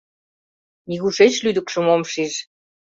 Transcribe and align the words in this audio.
Нигушеч 0.87 1.33
лӱдыкшым 1.43 1.85
ом 1.93 2.01
шиж. 2.11 2.33